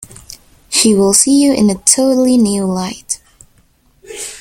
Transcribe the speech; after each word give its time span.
She 0.67 0.95
will 0.95 1.13
see 1.13 1.43
you 1.43 1.53
in 1.53 1.69
a 1.69 1.75
totally 1.75 2.35
new 2.35 2.65
light. 2.65 3.19